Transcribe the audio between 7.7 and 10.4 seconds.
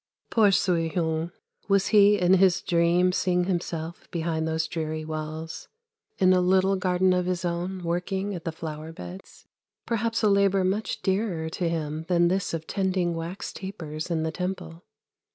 working at the flower beds? Perhaps a